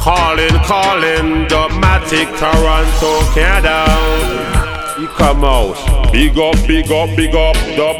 [0.00, 3.84] Calling, calling, Dubmatic, Toronto, Canada.
[4.98, 5.76] You come out.
[6.10, 7.98] Big up, big up, big up, la.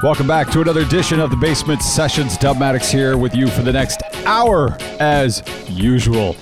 [0.00, 2.38] Welcome back to another edition of the Basement Sessions.
[2.38, 6.36] Dubmatix here with you for the next hour, as usual.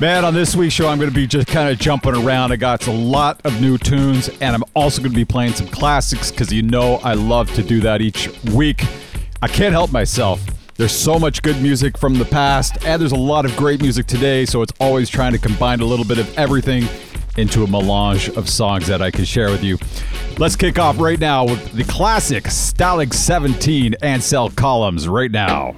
[0.00, 2.50] Man, on this week's show, I'm going to be just kind of jumping around.
[2.50, 5.68] I got a lot of new tunes, and I'm also going to be playing some
[5.68, 8.84] classics because you know I love to do that each week.
[9.40, 10.44] I can't help myself.
[10.76, 14.06] There's so much good music from the past, and there's a lot of great music
[14.06, 16.88] today, so it's always trying to combine a little bit of everything
[17.36, 19.78] into a melange of songs that I can share with you.
[20.36, 25.76] Let's kick off right now with the classic Stalag 17 Ansel Collins right now.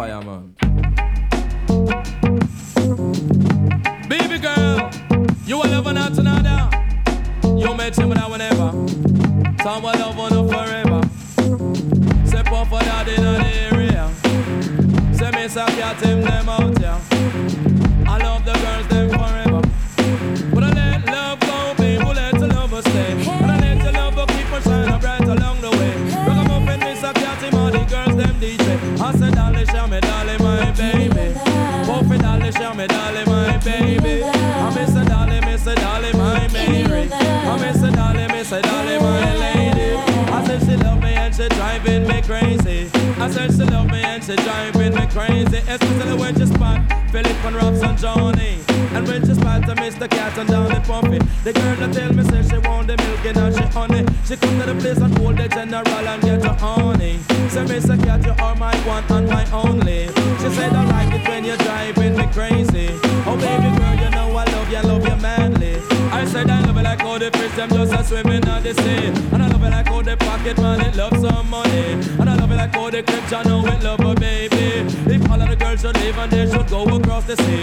[0.00, 0.59] 哎呀妈！
[77.30, 77.59] The sea.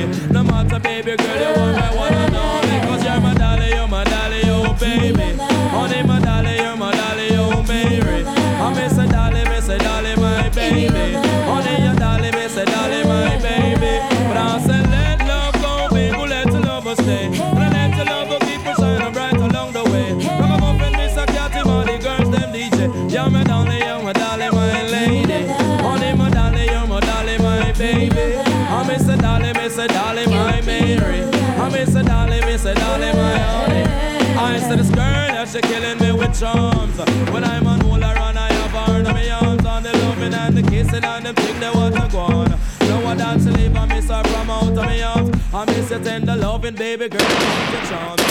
[46.72, 48.22] Tender loving, baby girl, you your charms.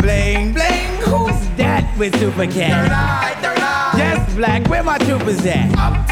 [0.00, 2.90] Bling bling, who's that with Super Cat?
[3.96, 6.03] Yes, Black, where my troopers at?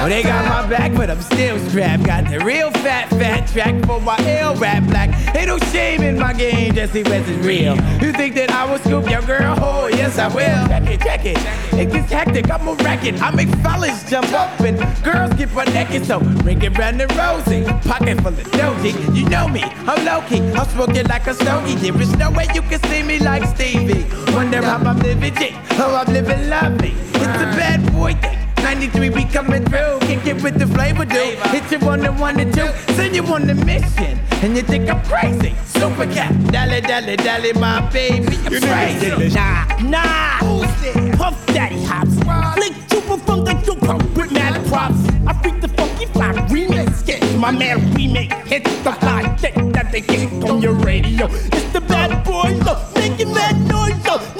[0.00, 2.04] Oh, they got my back, but I'm still strapped.
[2.04, 5.10] Got the real fat, fat track for my ill rap black.
[5.34, 7.74] Ain't no shame in my game, just see what's real.
[8.00, 9.58] You think that I will scoop your girl?
[9.60, 10.68] Oh, yes, I will.
[10.68, 11.38] Check it, check it.
[11.74, 13.20] It gets hectic, I'm a racket.
[13.20, 16.06] I make fellas jump up and girls get butt naked.
[16.06, 17.64] So ring it round and rosy.
[17.88, 19.16] Pocket full of doji.
[19.16, 20.40] You know me, I'm low key.
[20.52, 21.74] I'm smoking like a stogie.
[21.74, 24.06] There is no way you can see me like Stevie.
[24.32, 25.50] Wonder how I'm living G.
[25.72, 26.94] Oh, I'm living lovely.
[27.14, 28.47] It's a bad boy thing.
[28.62, 31.38] 93 be coming through, kick it with the flavor, dude.
[31.50, 34.88] Hit you on the one and two, send you on the mission, and you think
[34.88, 35.54] I'm crazy.
[35.66, 39.34] Super cat, dally dally dally, my baby, you're crazy.
[39.34, 41.16] Nah, nah, who's there?
[41.16, 42.14] Puff Daddy hops,
[42.54, 45.08] flick super from the super with mad props.
[45.26, 49.92] I freak the funky fly remix Get my man remake Hit the fly thick that
[49.92, 51.26] they get on your radio.
[51.26, 54.37] It's the bad boy, look, making mad noise.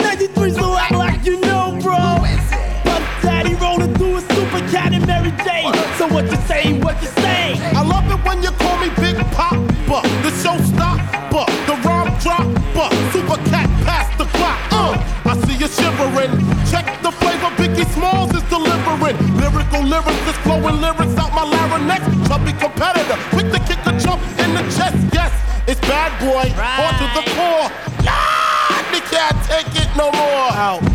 [5.63, 5.73] Jane.
[5.97, 7.59] So what you say, what you say?
[7.75, 13.39] I love it when you call me Big Papa, the showstopper, the rhyme dropper, super
[13.51, 14.59] cat past the clock.
[14.71, 14.95] Uh,
[15.27, 16.33] I see you shivering.
[16.71, 19.17] Check the flavor Biggie Smalls is delivering.
[19.37, 22.05] Lyrical lyrics is flowing lyrics out my larynx.
[22.29, 24.97] Chubby competitor, quick to kick a jump in the chest.
[25.13, 25.33] Yes,
[25.67, 26.47] it's bad boy,
[26.85, 27.69] on to the core.
[28.03, 30.53] Yeah, they can't take it no more.
[30.59, 30.88] Out.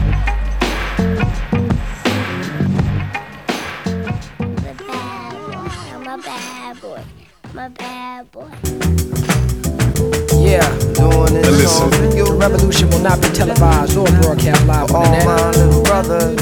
[11.73, 12.25] Doing this song for you.
[12.25, 16.33] The revolution will not be televised or broadcast live on the my little brother.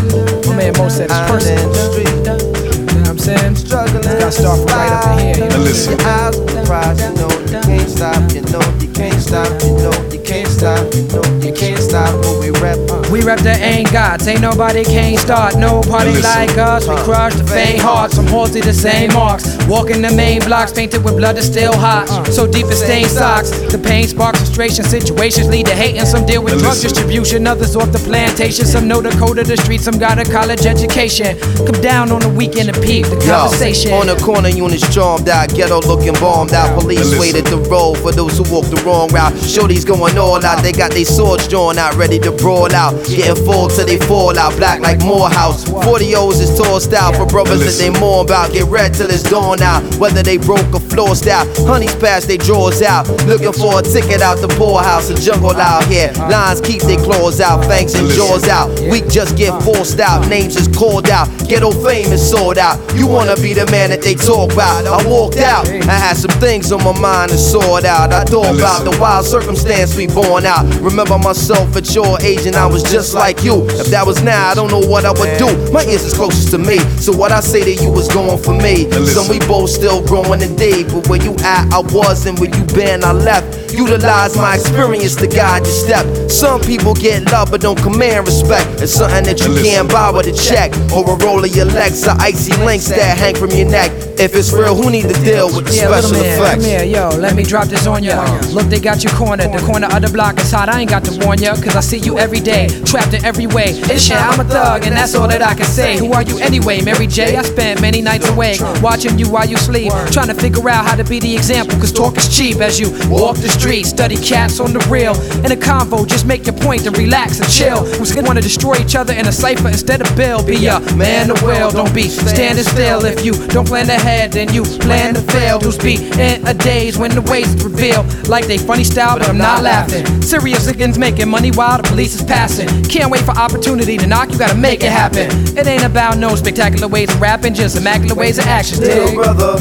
[0.47, 1.69] My man Mo said it's personal.
[1.69, 2.07] the street.
[2.07, 3.55] You know what I'm saying?
[3.55, 5.45] Struggling Gotta start from right up in here.
[5.45, 5.63] You know?
[5.63, 5.91] Listen.
[5.91, 10.10] Your eyes will you know you can't stop, you know you can't stop, you know
[10.21, 12.77] you can't stop, you know you can't stop when we rap.
[12.89, 13.01] Uh.
[13.11, 15.57] We rep the ain't gods, ain't nobody can't start.
[15.57, 18.15] No party like us, we uh, crush the faint hearts.
[18.15, 19.57] Some halsey the same marks.
[19.67, 22.09] Walking the main blocks, painted with blood that's still hot.
[22.09, 23.49] Uh, so deep it stained socks.
[23.71, 24.85] The pain sparks frustration.
[24.85, 27.47] Situations lead to hate, and some deal with drug distribution.
[27.47, 28.65] Others off the plantation.
[28.65, 31.37] Some know the code of the street, some got a college education.
[31.65, 33.91] Come down on the weekend and peep the Yo, conversation.
[33.93, 36.79] on the corner, units charmed out, ghetto looking bombed out.
[36.79, 39.35] Police waited the road for those who walk the wrong route.
[39.43, 42.93] Shorty's going all out, they got their swords drawn out, ready to brawl out.
[43.05, 45.63] Getting full till they fall out, black like Morehouse.
[45.63, 48.53] 40 O's is tossed out for brothers that they more about.
[48.53, 51.47] Get red till it's dawn out, whether they broke or flossed out.
[51.67, 55.09] Honey's past they drawers out, looking for a ticket out the poorhouse.
[55.09, 58.69] A jungle out here, lions keep their claws out, fangs and jaws out.
[58.91, 61.27] We just get forced out, names is called out.
[61.47, 62.77] Ghetto fame is sold out.
[62.95, 64.85] You wanna be the man that they talk about.
[64.85, 68.11] I walked out, I had some things on my mind to sort out.
[68.13, 70.65] I thought about the wild circumstance we born out.
[70.81, 73.65] Remember myself at your age and I was just like you.
[73.69, 75.71] If that was now, I don't know what I would do.
[75.71, 78.55] My ears is closest to me, so what I say to you was going for
[78.55, 78.89] me.
[79.05, 82.63] Some we both still growing today, but where you at, I was, and where you
[82.73, 83.60] been, I left.
[83.73, 86.05] Utilize my experience to guide your step.
[86.29, 88.81] Some people get love but don't command respect.
[88.81, 92.07] It's something that you can't buy with a check or a roll of your legs
[92.07, 93.91] or icy links that hang from your neck.
[94.17, 96.55] If it's real, who need to deal with the Yeah, little special man, effects?
[96.55, 98.21] come here, yo, let me drop this on ya.
[98.53, 100.89] Look, they got you cornered, the corner of the block block is hot, I ain't
[100.89, 103.73] got to warn ya, cause I see you every day, trapped in every way.
[103.89, 105.97] It's shit, I'm a thug, and that's all that I can say.
[105.97, 107.35] Who are you anyway, Mary J?
[107.37, 110.95] I spent many nights awake, watching you while you sleep, trying to figure out how
[110.95, 114.59] to be the example, cause talk is cheap as you walk the street, study cats
[114.59, 115.13] on the real.
[115.45, 117.85] In a convo, just make your point and relax and chill.
[117.85, 120.43] Who's gonna wanna destroy each other in a cipher instead of Bill?
[120.43, 123.05] Be a man of will, don't be standing still.
[123.05, 125.59] If you don't plan ahead, then you plan to fail.
[125.59, 129.37] Dudes be in a daze when the ways reveal like they funny style, but I'm
[129.37, 130.05] not laughing.
[130.23, 132.67] Serious against making money while the police is passing.
[132.85, 135.29] Can't wait for opportunity to knock, you gotta make it happen.
[135.55, 138.79] It ain't about no spectacular ways of rapping, just immaculate ways of action.
[138.79, 139.15] Dig?
[139.15, 139.57] brother,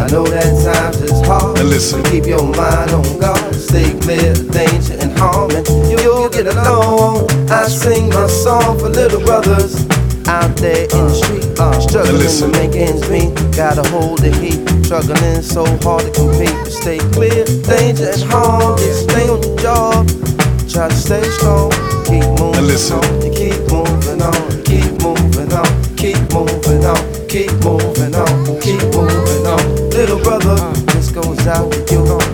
[0.00, 1.58] I know that times is hard.
[1.58, 2.02] And listen.
[2.04, 3.54] Keep your mind on God.
[3.54, 7.30] Stay clear of danger and harm, and you'll get along.
[7.50, 9.86] I sing my song for little brothers
[10.28, 12.50] out there in the street, uh, struggling to listen.
[12.52, 13.34] make ends meet.
[13.56, 16.54] Gotta hold the heat, struggling so hard to compete.
[16.64, 18.78] But stay clear, of danger and harm.
[18.78, 20.08] Just stay on your job.
[20.68, 21.70] Try to stay strong.
[22.08, 22.96] Keep moving And listen.
[22.98, 23.22] on.
[23.22, 24.62] You keep moving on.
[24.64, 25.68] Keep moving on.
[25.96, 27.11] Keep moving on.
[27.32, 28.60] Keep moving on.
[28.60, 29.88] Keep moving on.
[29.88, 32.31] Little brother, this goes out to you.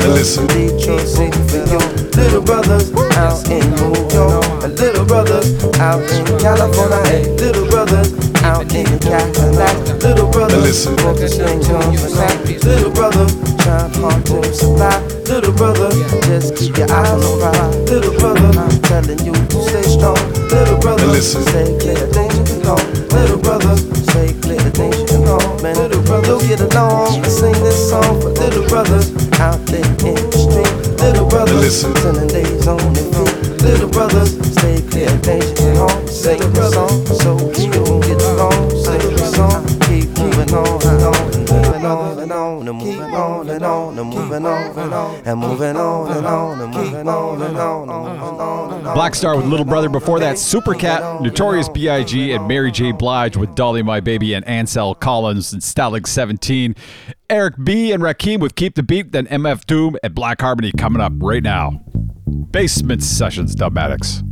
[0.00, 0.46] But little brother, And listen.
[0.46, 1.78] Detroit City for you.
[2.16, 4.64] Little brothers out in New York.
[4.64, 7.02] And little brothers out in California.
[7.04, 9.76] Hey, little brothers out in Cadillac.
[10.02, 10.96] Little brothers listen.
[10.98, 12.64] focusing on the night.
[12.64, 13.26] Little brother
[13.60, 14.96] trying hard to supply.
[15.28, 15.90] Little brother,
[16.26, 17.92] just keep your eyes on the.
[17.92, 20.18] Little brother, I'm telling you to stay strong.
[20.48, 22.80] Little brother, stay clear of danger and harm.
[23.12, 25.62] Little brother, stay clear of danger and harm.
[25.62, 27.22] Man, little brother, get along.
[27.24, 27.59] Sing
[27.90, 30.70] song for little brothers out there in the street.
[31.02, 31.96] Little brothers, And listen.
[31.96, 33.62] spending days on their feet.
[33.62, 36.06] Little brothers, stay clear of danger and harm.
[36.06, 38.70] Sing the song so you can get along.
[38.84, 43.14] Sing the song, keep moving on and on and moving on and on and moving
[43.14, 47.08] on and on and moving on and on and moving on and on and moving
[47.08, 48.94] on and on and on.
[48.94, 49.88] Black Star with Little Brother.
[49.88, 52.92] Before that, Super Cat, Notorious B.I.G., and Mary J.
[52.92, 56.74] Blige with Dolly My Baby and Ansel Collins and Stalag 17.
[57.30, 57.92] Eric B.
[57.92, 61.42] and Rakim with Keep the Beat, then MF Doom and Black Harmony coming up right
[61.42, 61.80] now.
[62.50, 64.29] Basement Sessions, Dubmatix.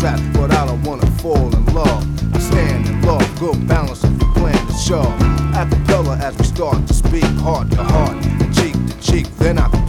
[0.00, 2.34] But I don't wanna fall in love.
[2.34, 5.12] I stand in love, good balance if you plan to shove.
[5.52, 8.22] Acapella as we start to speak, heart to heart,
[8.54, 9.87] cheek to cheek, then I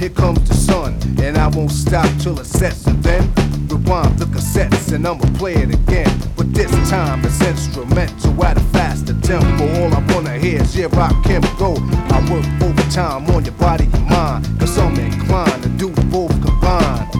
[0.00, 3.22] here comes the sun, and I won't stop till it sets and then
[3.68, 6.10] rewind the cassettes and I'ma play it again.
[6.38, 9.64] But this time it's instrumental at a faster tempo.
[9.78, 11.76] All I wanna hear is yeah, rock can go.
[12.16, 17.14] I work overtime on your body and mind, cause I'm inclined to do both combined.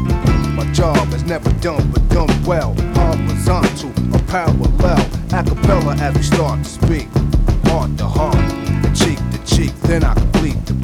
[0.56, 2.72] My job is never done but done well.
[2.94, 5.06] Horizontal or parallel.
[5.32, 7.08] a cappella as we start to speak.
[7.68, 10.74] Heart to heart, cheek to cheek, then I complete the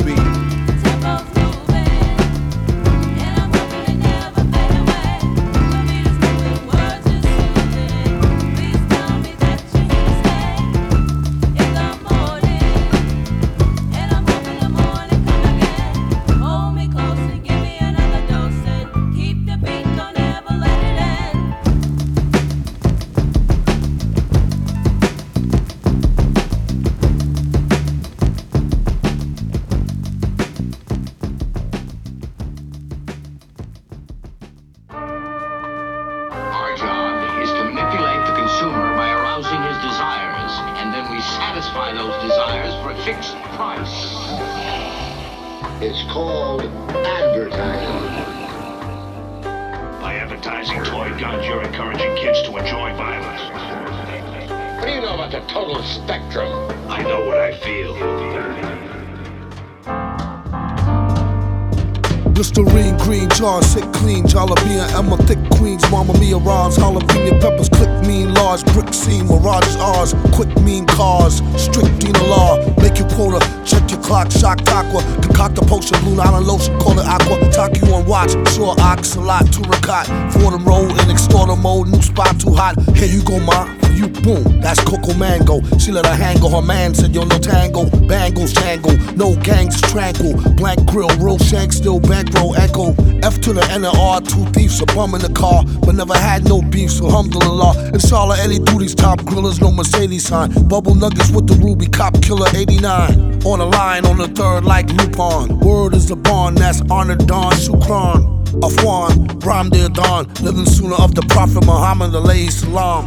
[84.80, 89.34] Coco Mango, she let her hang her man said, yo, no tango, bangles, tango, no
[89.42, 94.20] gangs, tranquil, Black grill, real shank, still bankroll, echo, F to the N and R,
[94.20, 98.36] two thieves, a bum in the car, but never had no beef, so alhamdulillah, inshallah,
[98.38, 103.44] Eddie Duty's top grillers, no Mercedes sign, bubble nuggets with the ruby, cop killer 89,
[103.44, 107.52] on the line, on the third, like Lupon, word is the bond, that's honor Don
[107.52, 108.36] Shukran.
[108.62, 113.04] Afwan, Bram Dear Dawn, living sooner of the Prophet Muhammad, alayhi salam.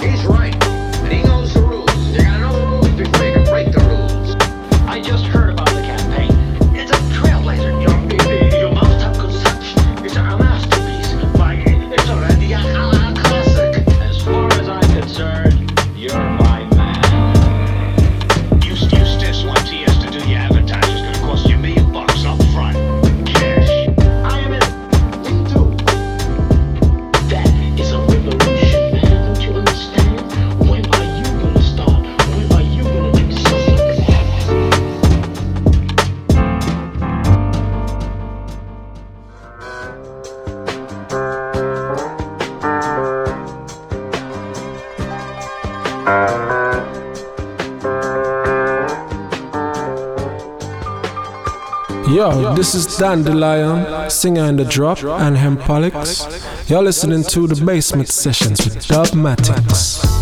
[0.00, 0.57] He's right,
[52.58, 56.68] this is Dandelion, singer in the drop, and Hempolics.
[56.68, 60.02] You're listening to the Basement Sessions with Dubmatix.
[60.02, 60.17] Now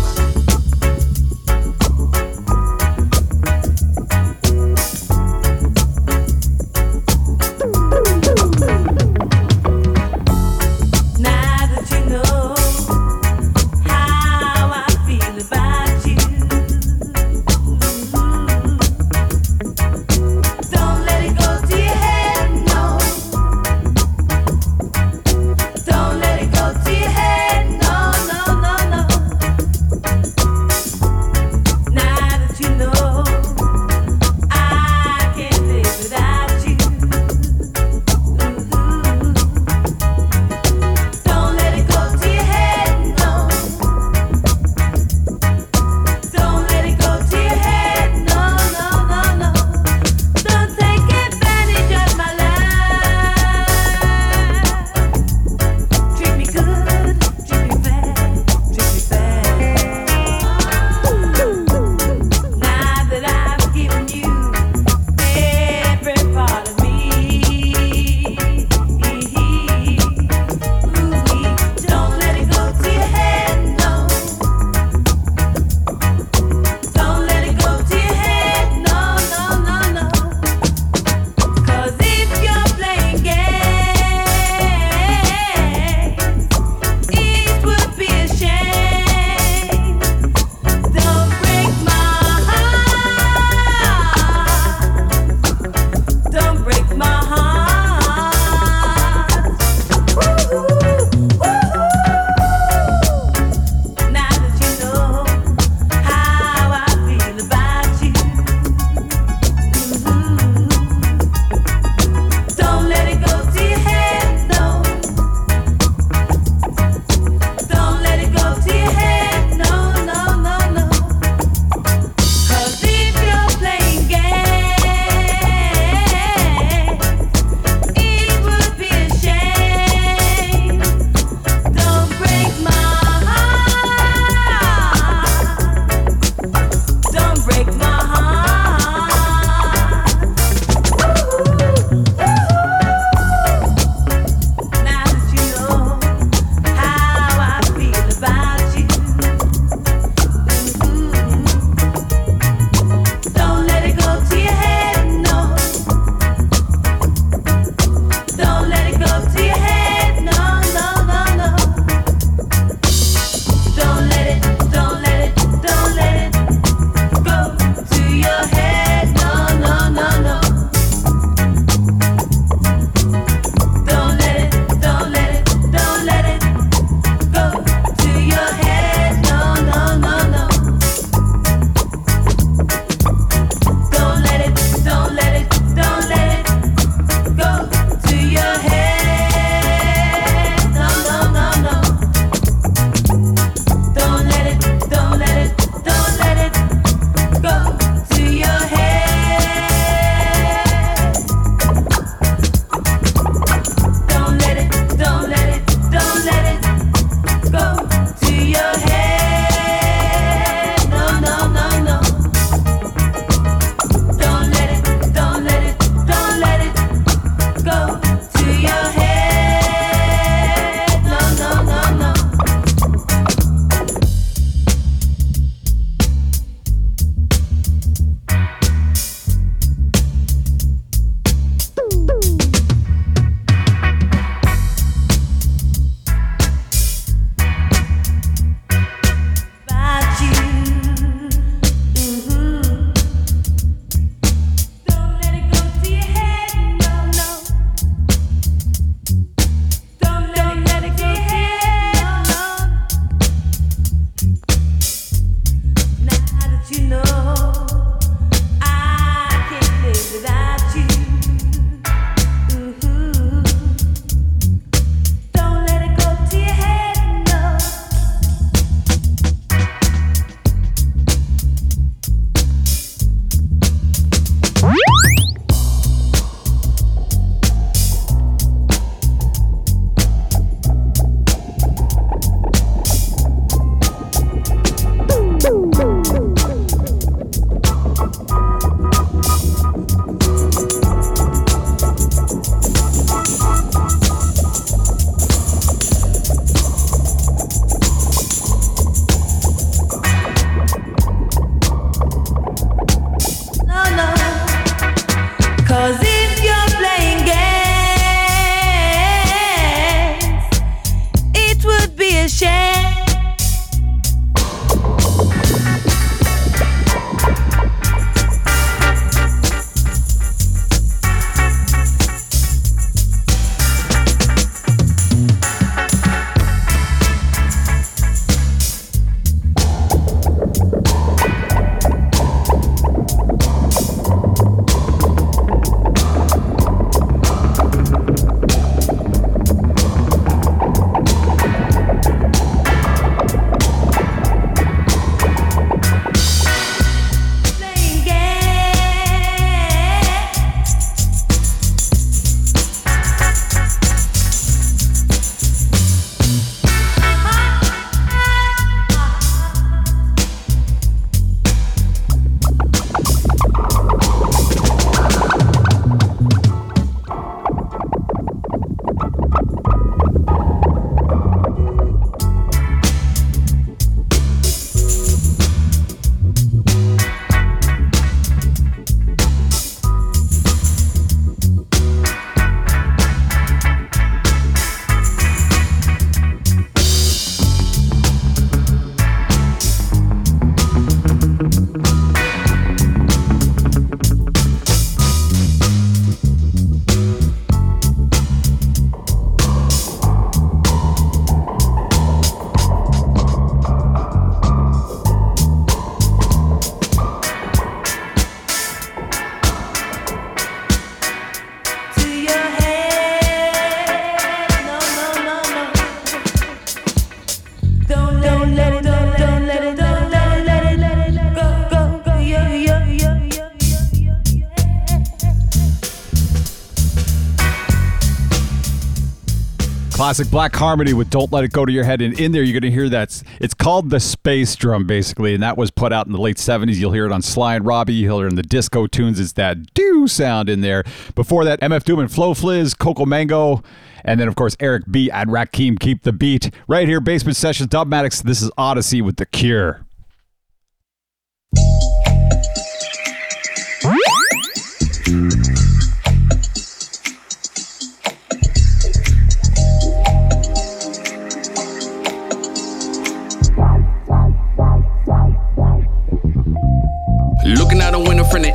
[430.07, 432.01] Classic Black Harmony with Don't Let It Go to Your Head.
[432.01, 433.21] And in there, you're going to hear that.
[433.41, 435.33] It's called the Space Drum, basically.
[435.33, 436.75] And that was put out in the late 70s.
[436.75, 437.95] You'll hear it on Sly and Robbie.
[437.95, 439.19] You'll hear it in the disco tunes.
[439.19, 440.85] It's that do sound in there.
[441.13, 443.61] Before that, MF Doom and Flo Fliz, Coco Mango.
[444.05, 445.11] And then, of course, Eric B.
[445.11, 446.51] and Rakim Keep the Beat.
[446.69, 448.23] Right here, Basement Sessions, Dubmatix.
[448.23, 449.85] This is Odyssey with The Cure.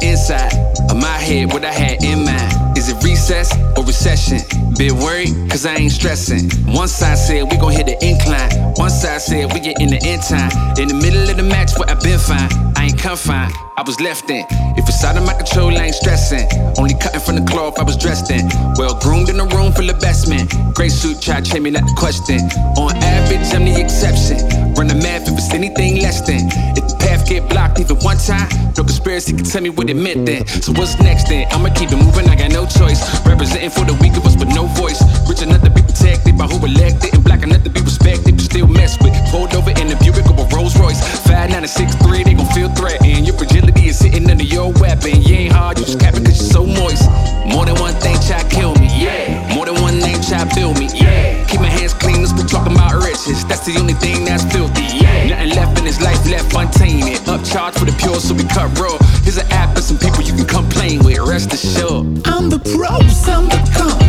[0.03, 0.53] Inside
[0.91, 2.77] of my head, what I had in mind.
[2.77, 4.41] Is it recess or recession?
[4.77, 6.51] Bit worried, cause I ain't stressing.
[6.75, 8.51] One side said we gon' hit the incline.
[8.75, 10.51] One side said we get in the end time.
[10.79, 12.51] In the middle of the match where I been fine.
[12.77, 14.47] I ain't confined, I was left in.
[14.79, 16.47] If it's out of my control, I ain't stressing.
[16.79, 18.47] Only cutting from the cloth I was dressed in.
[18.79, 20.47] Well groomed in a room full of best men.
[20.73, 22.38] Gray suit, try to me, not the question.
[22.79, 24.38] On average, I'm the exception.
[24.79, 26.47] Run the math if it's anything less than.
[26.79, 28.47] If the path get blocked even one time,
[28.79, 30.47] no conspiracy can tell me what it meant then.
[30.47, 31.51] So what's next then?
[31.51, 33.03] I'ma keep it moving, I got no choice.
[33.27, 35.03] Representing for the weak of us with no voice.
[35.27, 38.47] Rich enough to be protected by who elected, and black enough to be respected, but
[38.47, 39.11] still mess with.
[39.35, 41.03] Pulled over in a Buick or a Rolls Royce.
[41.27, 43.27] 5'9 and 6'3, they gon' feel threatened.
[43.27, 43.71] Your fragility
[44.12, 45.22] sitting under your weapon.
[45.22, 47.09] You ain't hard, you just capping cause you're so moist.
[47.46, 49.55] More than one thing try kill me, yeah.
[49.55, 51.44] More than one name try build me, yeah.
[51.46, 53.44] Keep my hands clean, let's be talking about riches.
[53.46, 55.29] That's the only thing that's filthy, yeah.
[55.29, 57.18] Nothing left in this life left untainted.
[57.27, 58.96] Upcharged for the pure, so we cut raw.
[59.25, 62.27] Here's an app and some people you can complain with, rest assured.
[62.27, 64.02] I'm the pros, I'm the cons,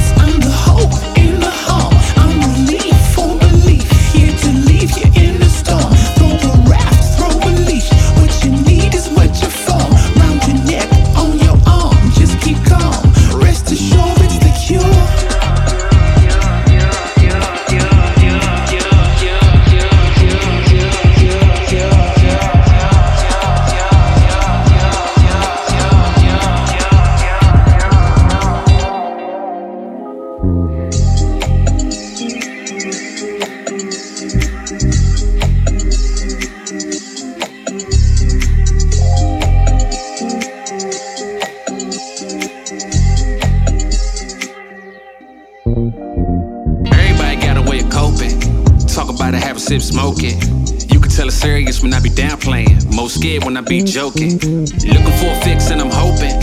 [53.24, 54.36] scared when I be joking.
[54.36, 56.36] Looking for a fix and I'm hoping.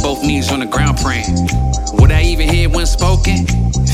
[0.00, 1.26] Both knees on the ground praying.
[1.98, 3.48] What I even hear when spoken?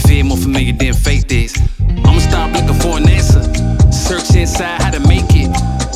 [0.05, 1.57] Fear more familiar than faith is.
[2.05, 3.40] I'ma stop looking for an answer.
[3.90, 5.49] Search inside how to make it.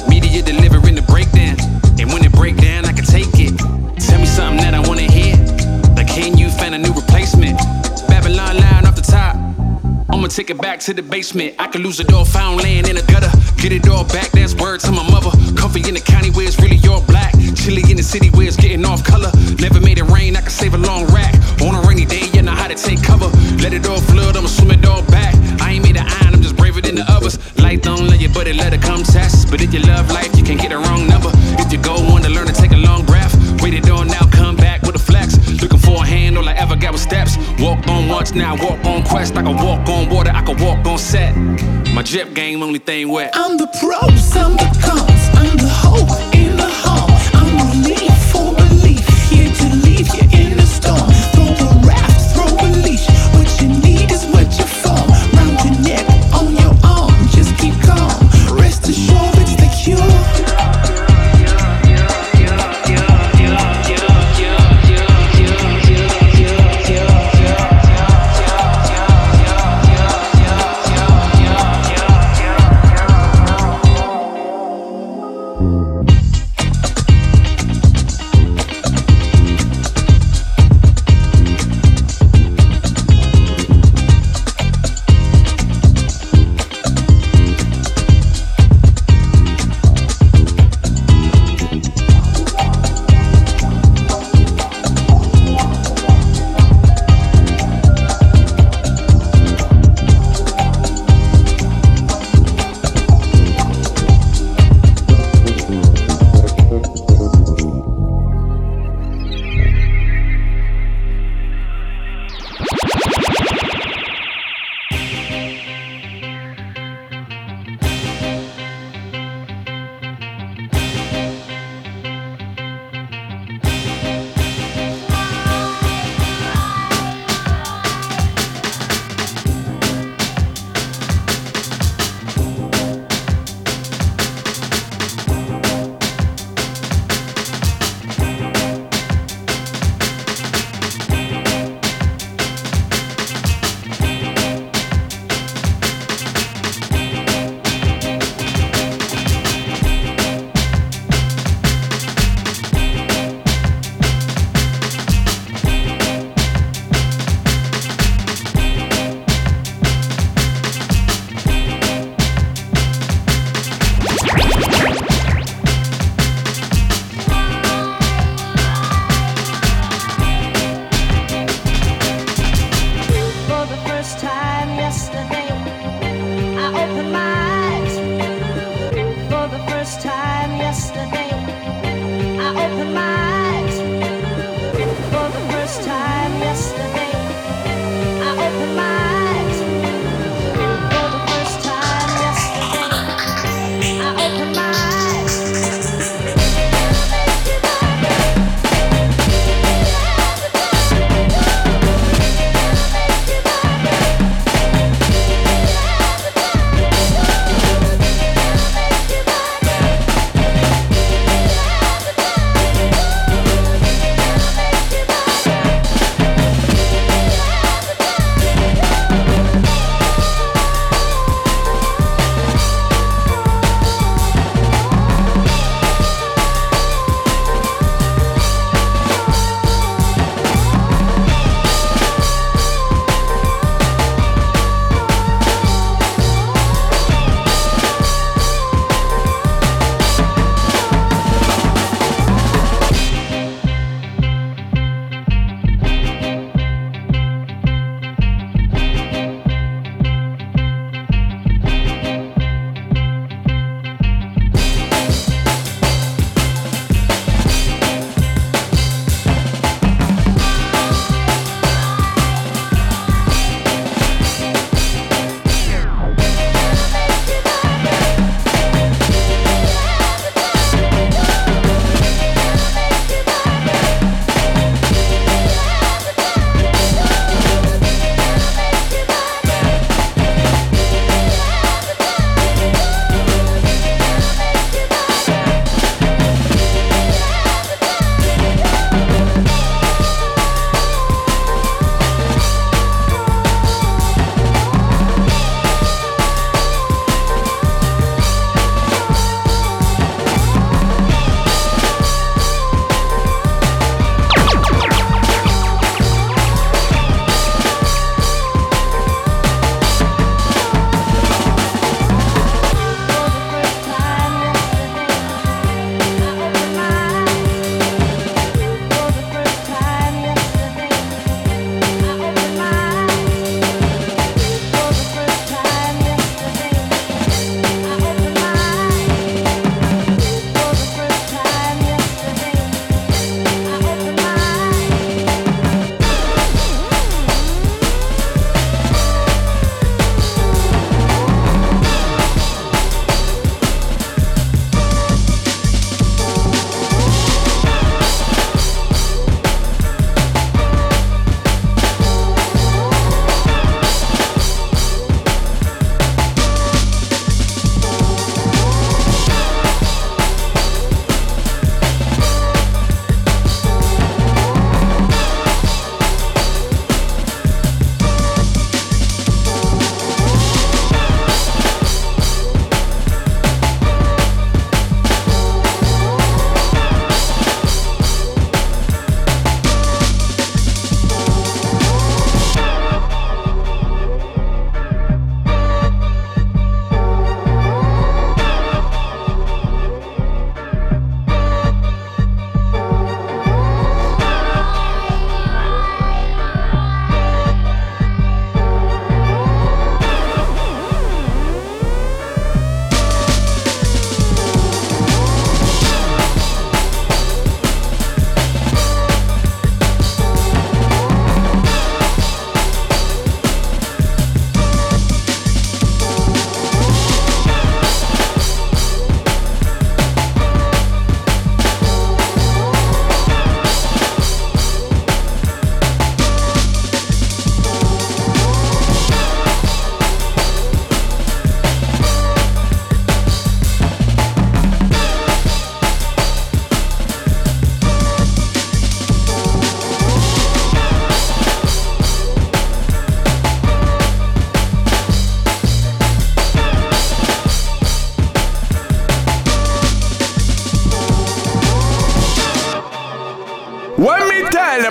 [0.09, 1.61] Media delivering the breakdown.
[2.01, 3.53] And when it break down, I can take it.
[4.01, 5.37] Tell me something that I wanna hear.
[5.95, 7.59] Like, can you find a new replacement?
[8.09, 9.37] Babylon line off the top.
[10.09, 11.57] I'ma take it back to the basement.
[11.59, 13.31] I could lose it all, found laying in a gutter.
[13.61, 15.29] Get it all back, that's word to my mother.
[15.55, 17.35] Comfy in the county where it's really all black.
[17.55, 19.31] Chilly in the city where it's getting off color.
[19.61, 21.35] Never made it rain, I can save a long rack.
[21.61, 23.29] On a rainy day, you know how to take cover.
[23.61, 25.35] Let it all flood, I'ma swim it all back.
[25.61, 27.37] I ain't made of iron, I'm just braver than the others.
[27.61, 29.51] Light don't let you, but it let it come test.
[29.51, 31.31] But if you love life, you can't get a wrong number.
[31.61, 34.25] If you go on to learn to take a long breath, wait it on now,
[34.33, 35.37] come back with a flex.
[35.61, 37.37] Looking for a hand, all I ever got was steps.
[37.61, 39.37] Walk on once, now walk on quest.
[39.37, 41.37] I can walk on water, I can walk on set.
[41.95, 43.33] My drip game, only thing wet.
[43.35, 46.20] I'm the pros, I'm the cons, I'm the hope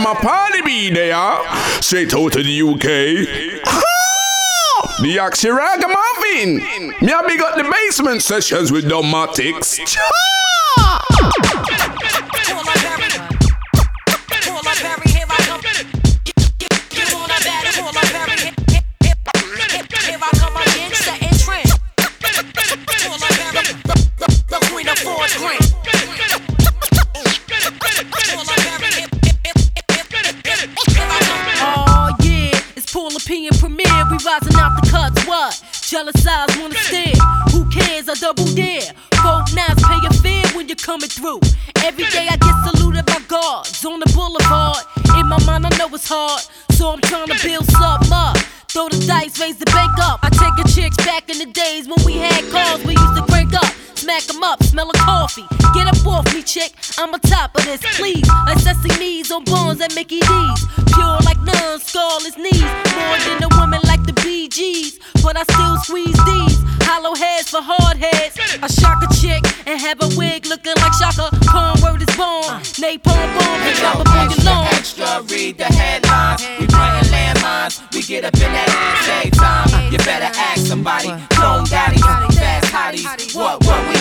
[0.10, 1.40] a party be there,
[1.82, 3.62] straight out to the UK.
[3.66, 3.82] Ha!
[4.82, 4.96] Ah!
[5.02, 6.96] The Axie Ragamuffin.
[7.06, 9.80] Me a big up the basement sessions with Dubmatix.
[10.00, 11.86] Oh
[35.90, 37.16] Jealous eyes wanna stare.
[37.52, 38.08] Who cares?
[38.08, 38.94] I double dare.
[39.24, 41.40] Folk knives pay your fare when you're coming through.
[41.84, 44.86] Every day I get saluted by guards on the boulevard.
[45.18, 46.44] In my mind I know it's hard,
[46.78, 48.38] so I'm trying to build something up.
[48.68, 50.20] Throw the dice, raise the bank up.
[50.22, 53.24] I take a chicks back in the days when we had cars we used to
[53.24, 53.69] crank up.
[54.10, 55.46] Smack 'em up, smell of coffee.
[55.76, 56.74] Get up off me, chick.
[56.98, 58.28] I'm on top of this, please.
[58.48, 60.66] Assessing knees on bones at Mickey D's.
[60.96, 62.70] Pure like none, scarless knees.
[62.98, 64.98] More than a woman like the Bee Gees.
[65.22, 66.58] But I still squeeze these.
[66.90, 68.34] Hollow heads for hard heads.
[68.64, 71.30] I shock a chick and have a wig looking like Chaka.
[71.46, 72.50] Khan word is born.
[72.82, 74.68] Napalm bomb and drop on your lawn.
[74.74, 76.42] Extra, read the headlines.
[76.60, 77.76] We planting landmines.
[77.94, 79.92] We get up in that ass every time.
[79.94, 81.14] You better ask somebody.
[81.38, 83.36] Clone daddies, fast hotties.
[83.36, 83.99] What, what, we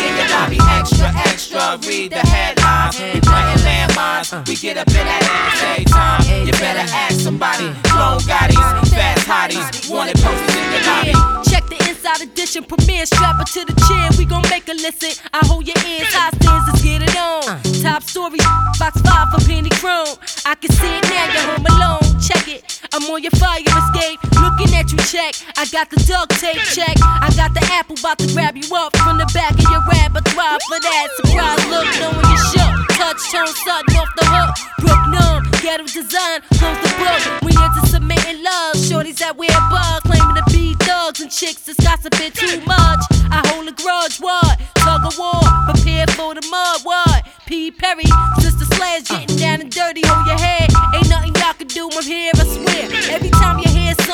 [0.57, 0.69] your.
[0.79, 2.99] Extra, extra, read the headlines.
[3.01, 4.49] We planting landmines.
[4.49, 6.47] We get up in that ass every time.
[6.47, 7.69] You better ask somebody.
[7.91, 8.59] Clone daddies,
[8.93, 9.91] fast hotties.
[9.91, 11.15] Wanted posters in your lobby.
[11.51, 13.07] Check the inside edition premiere.
[13.07, 14.09] Strap to the chair.
[14.19, 15.13] We gon' make a listen.
[15.33, 16.09] I hold your ears.
[16.13, 16.67] High stands.
[16.69, 17.43] Let's get it on.
[17.83, 18.39] Top story.
[18.79, 20.17] Box five for Penny Chrome.
[20.47, 21.27] I can see it now.
[21.33, 22.21] You're home alone.
[22.21, 22.81] Check it.
[22.93, 24.21] I'm on your fire escape.
[24.59, 24.99] Looking at you.
[24.99, 25.35] Check.
[25.57, 26.59] I got the duct tape.
[26.75, 26.97] Check.
[26.99, 27.97] I got the apple.
[27.99, 31.87] About to grab you up from the back of your repertoire for that surprise look.
[32.03, 32.75] Knowing you shook.
[32.99, 34.51] Touch tone sudden off the hook.
[34.83, 35.47] Brook numb.
[35.63, 36.43] Ghetto design.
[36.59, 37.23] Close the book.
[37.47, 38.75] We into submitting love.
[38.83, 40.03] Shorties that wear bugs.
[40.11, 43.03] Claiming to be thugs and chicks that's gossiping too much.
[43.31, 44.19] I hold a grudge.
[44.19, 44.59] What?
[44.75, 45.39] Tug of war.
[45.71, 46.83] Prepare for the mud.
[46.83, 47.31] What?
[47.47, 47.71] P.
[47.71, 48.11] Perry.
[48.43, 50.03] Sister Slash getting down and dirty.
[50.05, 50.67] Hold your head.
[50.99, 51.89] Ain't nothing y'all can do.
[51.95, 52.33] I'm here.
[52.35, 53.15] I swear.
[53.15, 53.68] Every time you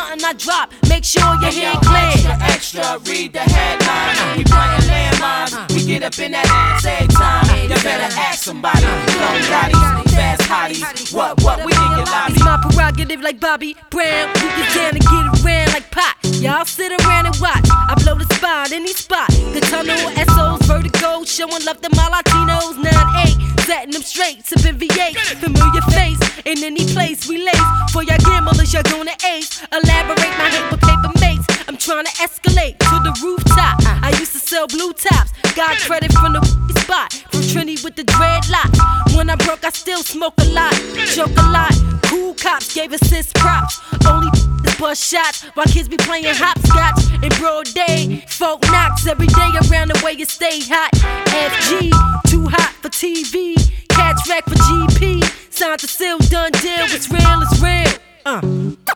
[0.09, 2.37] something I drop, make sure your head clear.
[2.43, 4.39] Extra, extra, read the headlines.
[4.39, 5.75] We planting landmines.
[5.75, 7.45] We get up in that ass every time.
[7.63, 8.85] You better ask somebody.
[8.85, 11.15] Clone daddies, fast hotties.
[11.15, 12.39] What, what, we in your lobby.
[12.41, 14.29] My prerogative like Bobby Brown.
[14.37, 16.17] You get down and get around like pot.
[16.41, 17.65] Y'all sit around and watch.
[17.71, 19.29] I blow the spot, any spot.
[19.29, 22.77] The tunnel, SOs, vertigo, showing love to my Latinos.
[22.83, 25.17] 9-8, setting them straight, sipping V8.
[25.41, 27.69] Familiar face in any place we lace.
[27.93, 29.63] For y'all gamblers, y'all gonna ace.
[29.95, 31.47] Elaborate my hate with paper mates.
[31.69, 33.79] I'm trying to escalate to the rooftop.
[34.03, 35.31] I used to sell blue tops.
[35.55, 36.43] Got credit from the
[36.81, 37.13] spot.
[37.31, 39.17] From Trinity with the dreadlocks.
[39.17, 40.75] When I broke, I still smoke a lot.
[41.15, 41.73] Joke a lot.
[42.11, 43.81] Cool cops gave assist props.
[44.07, 44.29] Only
[44.67, 48.25] is bust shots while kids be playing hopscotch in broad day.
[48.29, 50.91] Folk knocks every day around the way you stay hot.
[51.31, 51.91] FG,
[52.31, 53.55] too hot for TV.
[53.89, 55.23] Catch wreck for GP.
[55.53, 56.85] Signed to seal, done deal.
[56.91, 57.95] It's real, it's real.
[58.27, 58.95] Uh.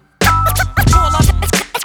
[0.89, 1.27] Pull up,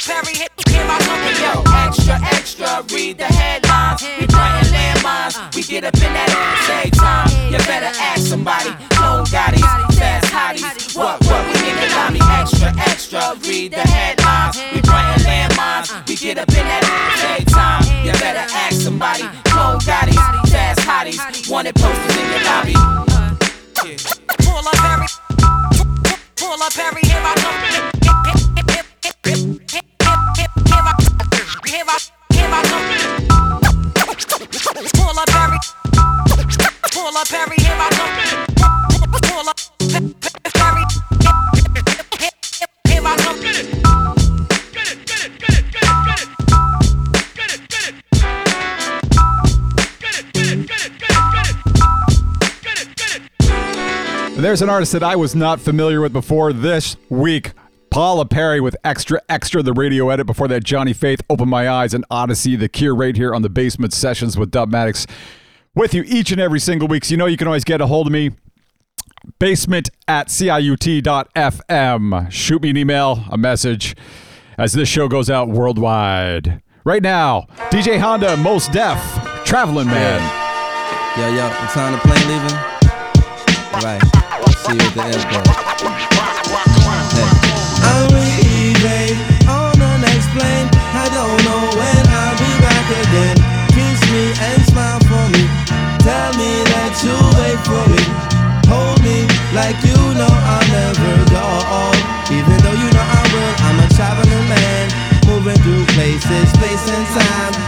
[0.05, 1.19] Perry, here I come.
[1.23, 4.01] Hey, yo, extra, extra, read the headlines.
[4.19, 5.35] We planting landmines.
[5.55, 7.29] We get up in that ass every time.
[7.51, 8.71] You better ask somebody.
[8.95, 9.65] Clone daddies,
[9.97, 10.95] fast hotties.
[10.95, 12.19] What, what, we in the lobby.
[12.39, 14.57] Extra, extra, read the headlines.
[14.73, 16.07] We planting landmines.
[16.07, 17.83] We get up in that ass every time.
[18.05, 19.23] You better ask somebody.
[19.45, 21.19] Clone daddies, fast hotties.
[21.49, 22.75] Wanted posters in your lobby.
[22.75, 25.07] Uh, pull up, Perry.
[26.35, 27.02] Pull up, Perry,
[54.43, 57.53] There's an artist that I was not familiar with before this week.
[57.89, 60.27] Paula Perry with Extra Extra, the radio edit.
[60.27, 63.47] Before that, Johnny Faith, Open My Eyes, and Odyssey, the cure right here on the
[63.47, 65.09] Basement Sessions with Dubmatix.
[65.75, 67.05] With you each and every single week.
[67.05, 68.31] So you know you can always get a hold of me.
[69.39, 72.29] Basement at CIUT.FM.
[72.29, 73.95] Shoot me an email, a message,
[74.57, 76.61] as this show goes out worldwide.
[76.83, 78.99] Right now, DJ Honda, Mos Def,
[79.45, 80.19] Traveling Man.
[81.17, 82.57] Yo, yo, it's time to play leaving.
[83.81, 84.22] Right.
[84.63, 85.03] See you the.
[86.63, 87.33] I'm on.
[90.95, 93.35] I don't know when I'll be back again.
[93.75, 95.43] Kiss me and smile for me.
[95.99, 98.03] Tell me that you'll wait for me.
[98.71, 101.43] Hold me like you know I'll never go.
[102.31, 104.87] Even though you know I will, I'm a traveling man,
[105.27, 107.62] moving through places, space and time.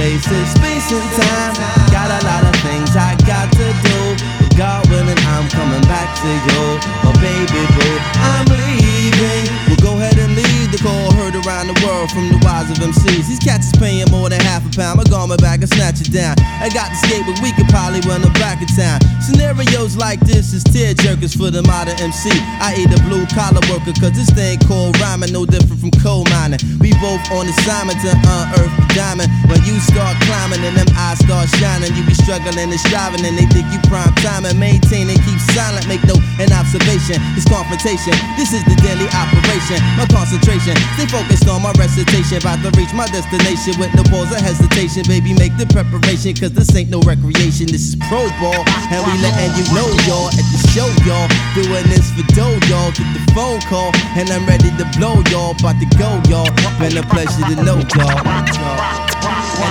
[0.00, 1.52] Places, space and time.
[1.92, 4.00] Got a lot of things I got to do,
[4.40, 6.62] but God willing, I'm coming back to you.
[7.04, 7.94] But baby boo,
[8.24, 9.44] I'm leaving.
[9.68, 12.78] We'll go ahead and leave the call heard around the world from the wise of
[12.80, 13.28] MCs.
[13.28, 14.49] These cats is paying more than half
[14.80, 14.96] pound.
[14.96, 16.40] My garment back and snatch it down.
[16.64, 19.04] I got the skate, but we could probably run them back in town.
[19.20, 22.32] Scenarios like this is tear jerkers for the modern MC.
[22.64, 26.24] I eat a blue collar worker, cause this thing called rhyming no different from coal
[26.32, 26.58] mining.
[26.80, 29.28] We both on assignment to unearth the diamond.
[29.52, 33.36] When you start climbing and them eyes start shining, you be struggling and striving, and
[33.36, 35.84] they think you prime time and maintain and keep silent.
[35.92, 37.20] Make no an observation.
[37.36, 38.16] It's confrontation.
[38.40, 39.76] This is the daily operation.
[40.00, 40.72] My concentration.
[40.96, 42.40] Stay focused on my recitation.
[42.40, 44.69] About to reach my destination with no pause or hesitation.
[44.70, 47.66] Baby, make the preparation, cause this ain't no recreation.
[47.66, 48.64] This is pro ball.
[48.88, 51.28] And we letting you know, y'all, at the show, y'all.
[51.54, 52.90] Doing this for dough, y'all.
[52.90, 53.92] Get the phone call.
[54.16, 55.52] And I'm ready to blow, y'all.
[55.58, 56.48] About to go, y'all.
[56.78, 58.24] Been a pleasure to know, y'all.
[58.24, 58.54] And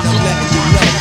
[0.05, 0.98] I'm letting you know.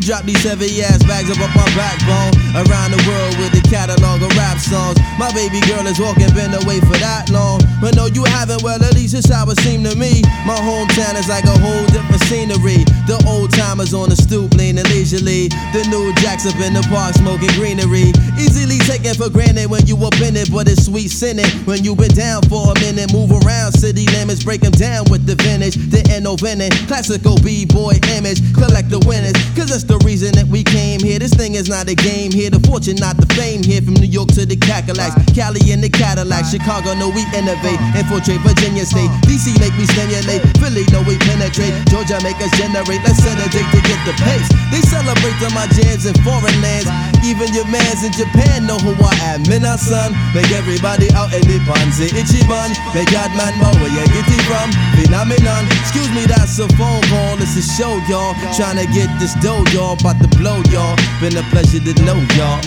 [0.00, 2.36] To drop these heavy ass bags up, up my backbone.
[2.52, 5.00] Around the world with the catalog of rap songs.
[5.16, 7.64] My baby girl is walking, been away for that long.
[7.80, 10.20] But no, you haven't, well, at least it's how it seemed to me.
[10.44, 12.84] My hometown is like a whole different scenery.
[13.08, 15.48] The old timers on the stoop, leaning leisurely.
[15.72, 18.12] The new jacks up in the park, smoking greenery.
[18.36, 21.48] Easily taken for granted when you up in it, but it's sweet sinning.
[21.64, 25.24] When you been down for a minute, move around city limits, break them down with
[25.24, 25.80] the vintage.
[25.88, 29.32] The innovating, classical b-boy image, collect the winners.
[29.56, 31.18] Cause that's the reason that we came here.
[31.18, 32.52] This thing is not a game here.
[32.52, 33.80] The fortune, not the fame here.
[33.80, 38.44] From New York to the Cadillacs, Cali in the Cadillac, Chicago, no, we innovate, infiltrate
[38.44, 39.08] Virginia State.
[39.24, 43.00] DC make me stimulate, Philly no, we penetrate, Georgia make us generate.
[43.00, 44.48] Let's set a date to get the pace.
[44.68, 46.84] They celebrate to my jams in foreign lands.
[47.24, 48.25] Even your mans in Japan
[48.66, 49.44] know who I am.
[49.78, 52.74] Son, make everybody out in the Ponzi Ichiban.
[52.94, 54.68] Make God man know where you get it from.
[54.98, 55.64] Phenomenon.
[55.80, 57.38] Excuse me, that's a phone call.
[57.38, 58.34] It's a show, y'all.
[58.56, 59.94] Trying to get this dough, y'all.
[60.00, 60.96] About to blow, y'all.
[61.20, 62.58] Been a pleasure to know y'all.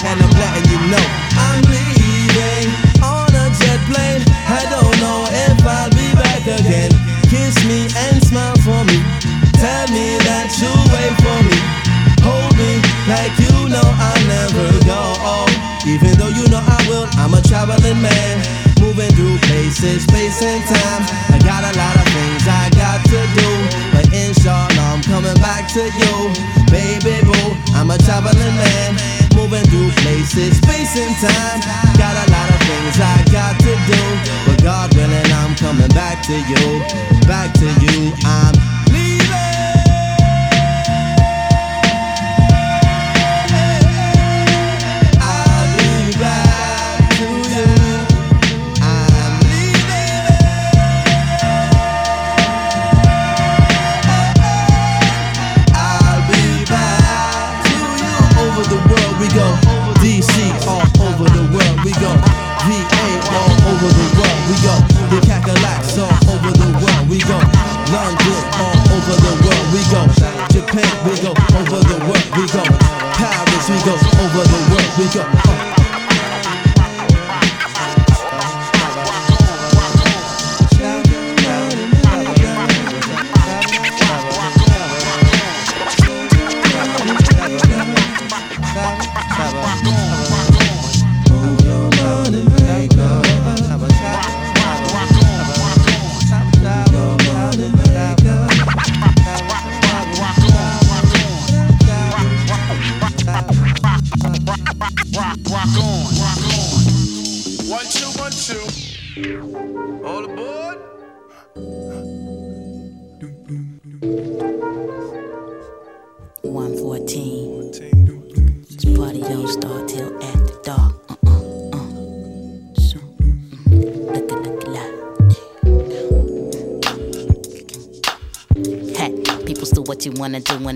[0.00, 1.06] And I'm letting you know
[1.36, 2.68] I'm leaving
[3.04, 4.22] on a jet plane.
[4.48, 6.90] I don't know if I'll be back again.
[7.28, 8.98] Kiss me and smile for me.
[9.60, 11.69] Tell me that you wait for me.
[13.10, 15.02] Like you know I'll never go.
[15.82, 18.38] Even though you know I will, I'm a traveling man.
[18.78, 21.02] Moving through places, space and time.
[21.34, 23.50] I got a lot of things I got to do.
[23.90, 26.14] But inshallah, I'm coming back to you.
[26.70, 28.94] Baby boo, I'm a traveling man.
[29.34, 31.58] Moving through places, space and time.
[31.98, 34.02] Got a lot of things I got to do.
[34.46, 36.78] But God willing, I'm coming back to you.
[37.26, 38.69] Back to you, I'm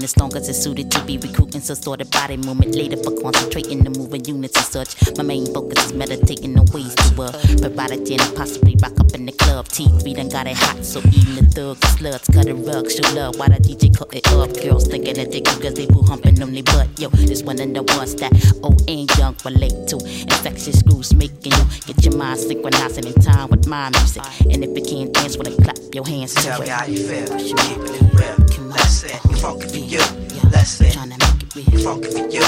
[0.04, 1.60] as long as it's suited to be recruiting.
[1.60, 5.16] So started body movement later for concentrating the moving units and such.
[5.16, 9.00] My main focus is meditating on ways to uh, provide a gin and possibly rock
[9.00, 9.66] up in the club.
[9.68, 13.36] T3 done got it hot, so even the thugs, sluts, cut a rug, show love
[13.38, 14.50] while the DJ cut it up.
[14.62, 16.88] Girls thinking that they cool cause they boo humping on their butt.
[16.98, 18.32] Yo, this one of the ones that
[18.62, 19.96] old and young relate to.
[20.32, 24.22] Infectious grooves making you get your mind synchronizing in time with my music.
[24.50, 26.64] And if you can't dance with it, clap your hands to Tell it.
[26.64, 27.28] me how you feel.
[27.38, 28.68] Keeping it real.
[28.68, 30.02] Let's say you funky for you.
[30.50, 32.42] Let's say you funky for you.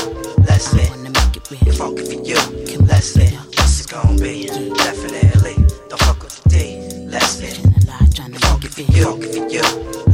[0.49, 0.89] Let's say
[1.65, 2.39] you funky for you.
[2.87, 5.66] Let's say this is gonna be definitely
[8.79, 10.06] you funky for you.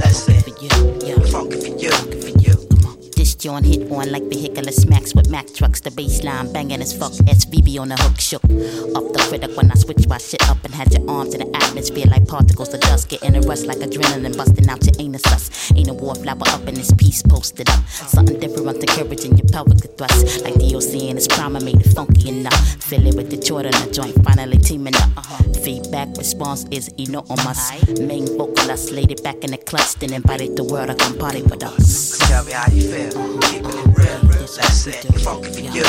[3.43, 5.81] This joint hit on like vehicular smacks with Mack trucks.
[5.81, 7.11] The baseline banging as fuck.
[7.11, 8.45] SVB on the hook shook.
[8.45, 11.57] Up the critic when I switch my shit up and had your arms in the
[11.57, 13.09] atmosphere like particles of dust.
[13.09, 15.73] Getting a rush like adrenaline busting out your anus sus.
[15.75, 17.85] Ain't a wallflower up in this piece posted up.
[17.89, 20.45] Something different encouraging your pelvic thrust.
[20.45, 22.55] Like DOC in his prime, I made it funky enough.
[22.85, 25.27] Fill it with the Jordan, the joint finally teaming up.
[25.65, 27.73] Feedback response is enormous.
[27.99, 31.43] Main vocalist laid it back in the clutch, then invited the world to come party
[31.43, 32.19] with us.
[32.29, 33.32] Tell me how you feel.
[33.41, 34.47] Keeping it real.
[34.47, 35.85] Say you funky for you.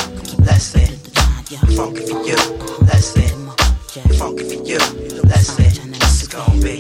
[0.60, 0.88] Say
[1.50, 2.38] you funky for you.
[3.00, 3.30] Say
[4.06, 4.80] you funky for you.
[4.80, 5.70] Say
[6.00, 6.72] this is gonna be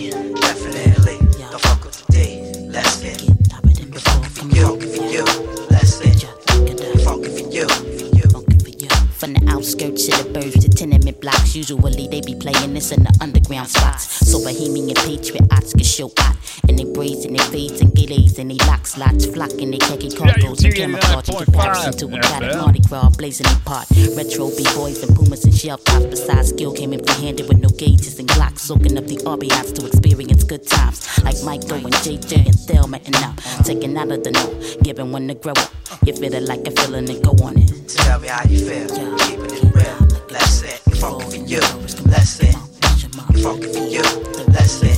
[11.23, 14.27] blocks, usually they be playing this in the underground spots.
[14.27, 16.35] So Bohemian patriots can show out.
[16.67, 20.09] And they braids and they fades and gillies and they locks, slots, flocking they khaki
[20.09, 22.61] cargos and camouflage in comparison to a crowded FM.
[22.61, 23.87] Mardi Gras blazing apart.
[24.15, 26.05] Retro b-boys and pumas and shell tops.
[26.05, 30.43] Besides skill came empty-handed with no gauges and glocks, soaking up the RBIs to experience
[30.43, 31.07] good times.
[31.23, 35.27] Like Michael and JJ and Thelma and now taking out of the know, giving one
[35.29, 35.71] to grow up.
[36.05, 37.87] You feel it like a feeling and go on it.
[37.87, 38.91] Tell me how you feel.
[38.91, 39.17] Yeah.
[39.25, 40.07] Keeping it real.
[40.29, 41.59] Let's say you funky for you.
[42.05, 44.03] Let's say you funky for you.
[44.47, 44.95] Let's say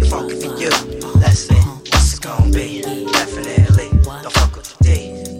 [0.00, 0.70] you funky for you.
[1.20, 2.80] Let's say this is gonna be
[3.12, 4.86] definitely don't fuck with the D.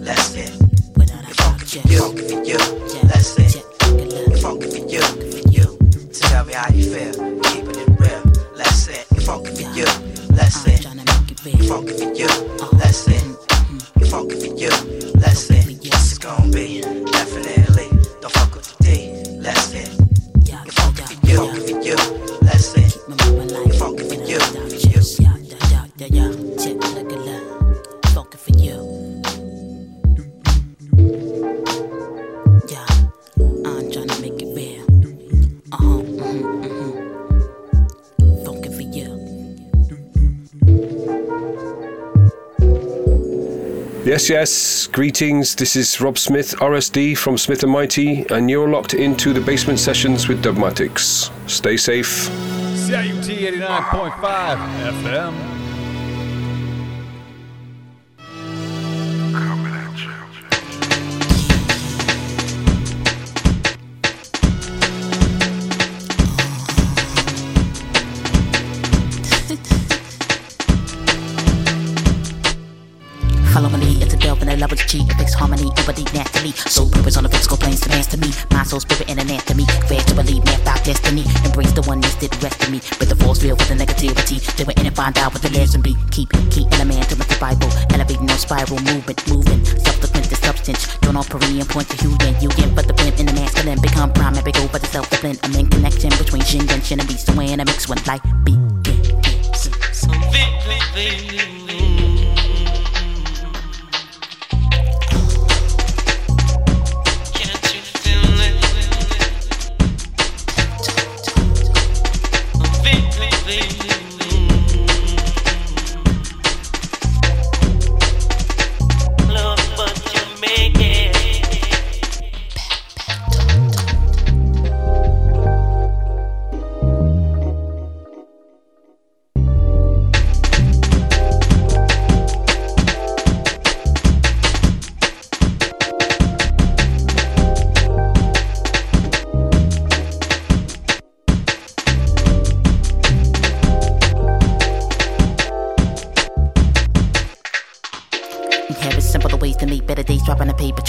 [0.01, 1.99] Let's say you funky for you.
[1.99, 2.57] Funky for you.
[3.03, 5.65] Let's say you funky for you.
[6.13, 7.13] Tell me how you feel.
[7.43, 8.23] Keeping it real.
[8.55, 9.85] Let's say you funky for you.
[10.35, 12.27] Let's say you funky for you.
[12.77, 13.19] Let's say
[13.97, 14.69] you funky for you.
[15.15, 17.48] Let's say this is gonna be definitely
[19.49, 19.55] D.
[19.55, 19.85] Let's say
[20.47, 21.97] you funky for you.
[23.73, 24.37] Funky for you.
[24.41, 26.38] Let's say you funky for you.
[44.19, 44.87] Yes, yes.
[44.87, 45.55] Greetings.
[45.55, 49.79] This is Rob Smith, RSD from Smith and Mighty, and you're locked into the basement
[49.79, 51.31] sessions with Dubmatix.
[51.49, 52.27] Stay safe.
[52.75, 54.57] CIUT 89.5
[54.91, 55.48] FM.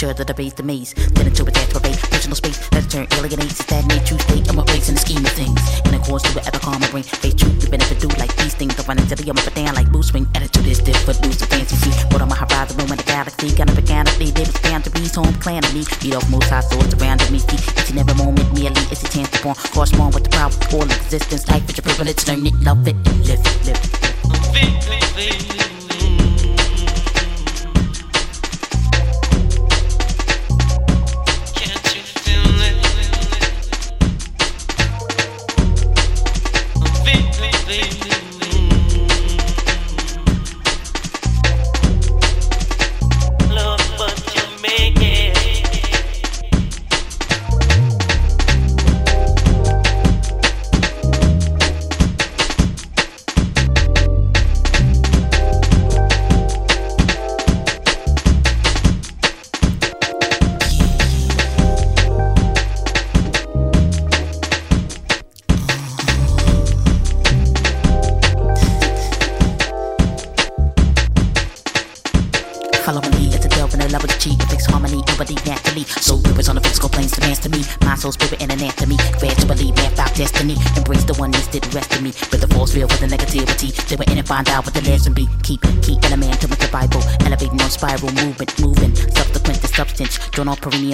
[0.01, 0.93] Further the base the maze.
[1.13, 4.65] Then into a parade, personal space that turn alienates a stagnate true state and what
[4.65, 5.61] place in the scheme of things.
[5.85, 8.73] In accordance to whatever karma bring, face truth to benefit do like these things.
[8.79, 10.25] I run into the up and down like blue swing.
[10.33, 11.93] Attitude is different, lose the fancy see.
[12.09, 13.53] What on my horizon, room in the galaxy.
[13.53, 15.85] Kind of organically, they was boundaries, home plan of me.
[16.01, 17.37] Beat off most high swords around me.
[17.37, 19.55] See, each and every moment, merely it's a chance to born.
[19.69, 22.25] Cross one with the power, all existence, life is your privilege.
[22.25, 24.11] Learn it, love it, and live it, live it.
[24.25, 25.70] Follow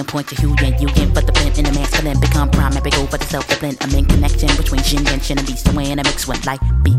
[0.08, 1.12] point to hue yin, you yin.
[1.12, 3.78] But the pen in the masculine become prime and big over the self the blend.
[3.80, 5.66] I'm in connection between Shin and Shin and Beast.
[5.66, 6.98] So when I mix when life be.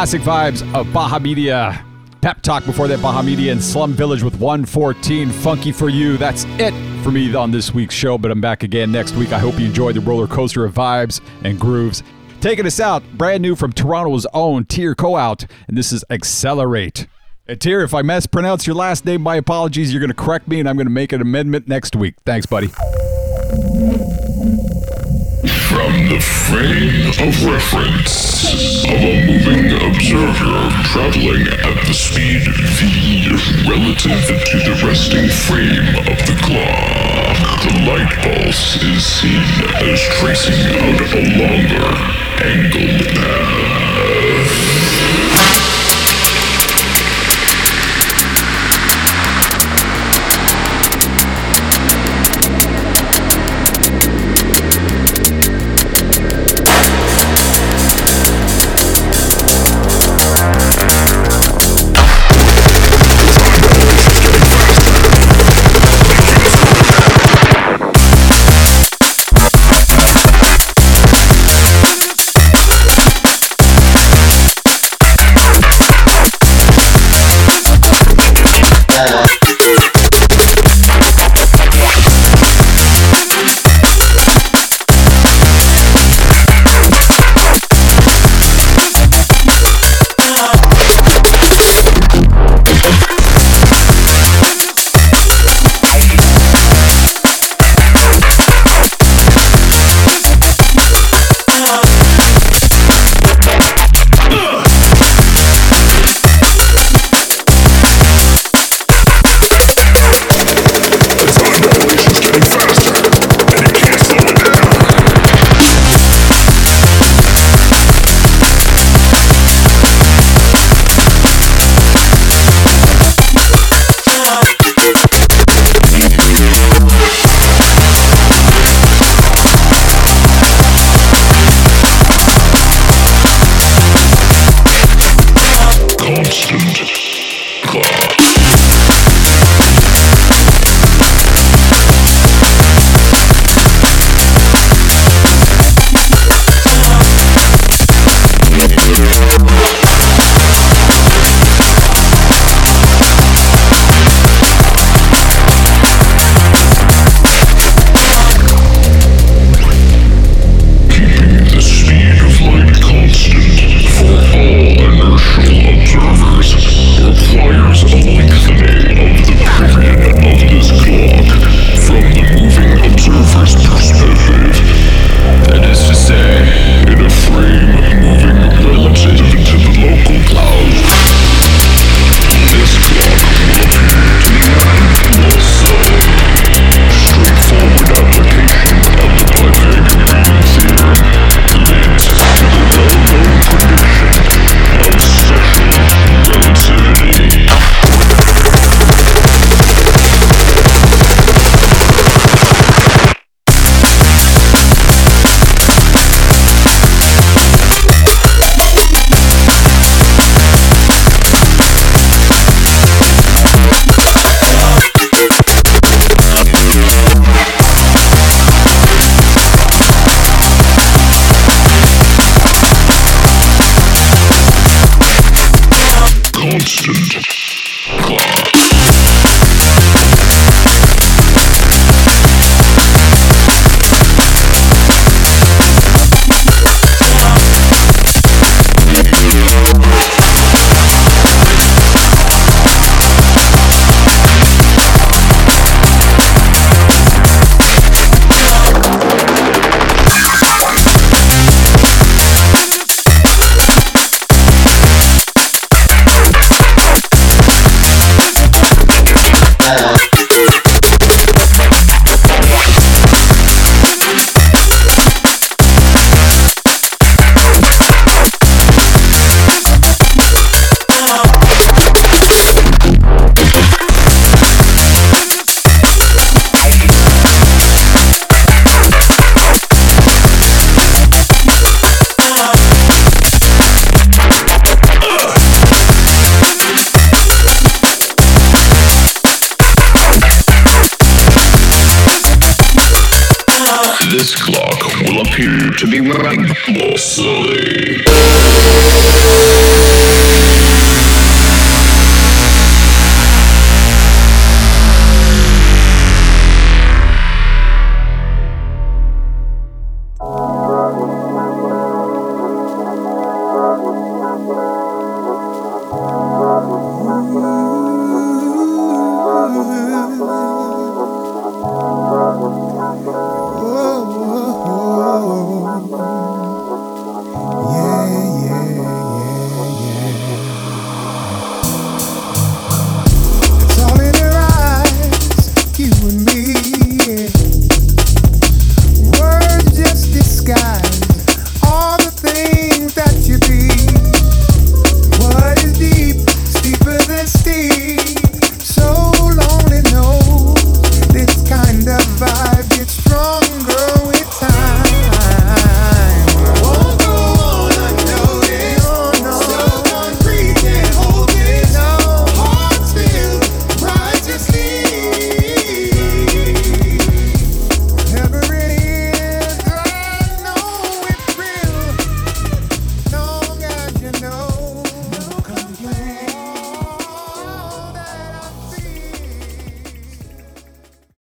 [0.00, 1.84] Classic vibes of Bahamadia.
[2.22, 5.28] Pep Talk before that, Bahamadia and Slum Village with 114.
[5.28, 6.16] Funky for you.
[6.16, 6.72] That's it
[7.02, 9.30] for me on this week's show, but I'm back again next week.
[9.30, 12.02] I hope you enjoyed the roller coaster of vibes and grooves.
[12.40, 17.02] Taking us out, brand new from Toronto's own Tier Co out, and this is Accelerate.
[17.02, 17.06] Uh,
[17.48, 19.92] and Tier, if I mispronounce your last name, my apologies.
[19.92, 22.14] You're going to correct me, and I'm going to make an amendment next week.
[22.24, 22.70] Thanks, buddy.
[25.70, 28.42] From the frame of reference
[28.84, 33.30] of a moving observer traveling at the speed v
[33.70, 39.46] relative to the resting frame of the clock, the light pulse is seen
[39.86, 41.86] as tracing out a longer
[42.42, 43.09] angled